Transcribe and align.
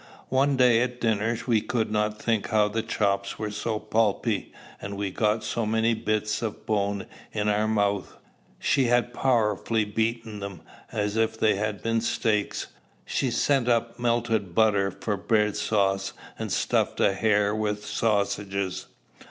One 0.29 0.57
day 0.57 0.81
at 0.81 0.99
dinner, 0.99 1.37
we 1.45 1.61
could 1.61 1.91
not 1.91 2.19
think 2.19 2.47
how 2.47 2.69
the 2.69 2.81
chops 2.81 3.37
were 3.37 3.51
so 3.51 3.77
pulpy, 3.77 4.51
and 4.81 4.97
we 4.97 5.11
got 5.11 5.43
so 5.43 5.63
many 5.63 5.93
bits 5.93 6.41
of 6.41 6.65
bone 6.65 7.05
in 7.31 7.47
our 7.47 7.67
mouth: 7.67 8.17
she 8.57 8.85
had 8.85 9.13
powerfully 9.13 9.85
beaten 9.85 10.39
them, 10.39 10.61
as 10.91 11.17
if 11.17 11.39
they 11.39 11.53
had 11.53 11.83
been 11.83 12.01
steaks. 12.01 12.65
She 13.05 13.29
sent 13.29 13.67
up 13.69 13.99
melted 13.99 14.55
butter 14.55 14.89
for 14.89 15.17
bread 15.17 15.55
sauce, 15.55 16.13
and 16.39 16.51
stuffed 16.51 16.99
a 16.99 17.13
hare 17.13 17.53
with 17.53 17.85
sausages. 17.85 18.87